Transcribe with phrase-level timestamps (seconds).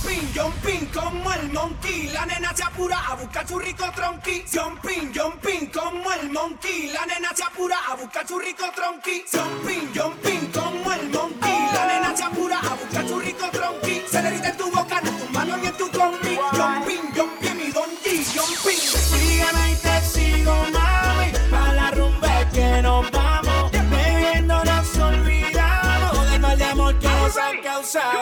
[0.00, 2.08] Jumping, jumping como el monkey.
[2.14, 4.42] La nena se apura a buscar su rico tronqui.
[4.50, 6.88] Jumping, jumping como el monkey.
[6.90, 9.24] La nena se apura a buscar su rico tronqui.
[9.30, 11.68] Jumping, jumping como el monkey.
[11.74, 14.02] La nena se apura a buscar su rico tronqui.
[14.10, 16.38] Se le en tu boca, en tu mano ni en tu combi.
[16.56, 18.24] Jumping, jumping mi donkey.
[18.34, 18.78] Jumping.
[18.78, 21.30] Sígame y te sigo, mami.
[21.52, 23.70] A la rumba que nos vamos.
[23.72, 28.19] Bebiendo nos olvidamos del mal de amor que nos ha causado.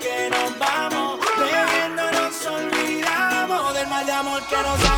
[0.00, 1.18] que nos vamos,
[1.96, 4.97] no nos olvidamos del mal de amor que nos da.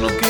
[0.00, 0.29] lo que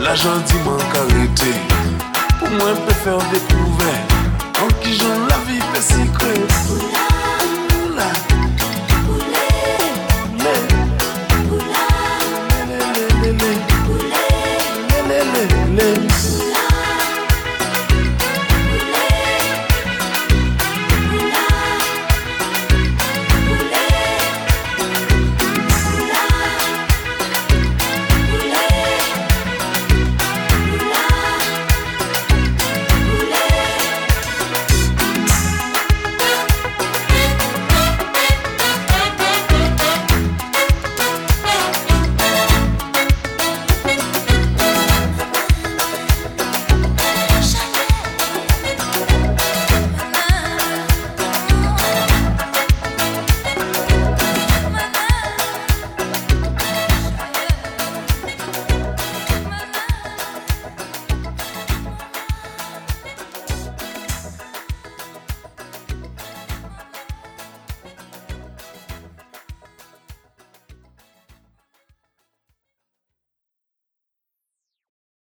[0.00, 1.50] La gentiment arrêté.
[2.38, 3.65] Pour moi, je préfère des coups.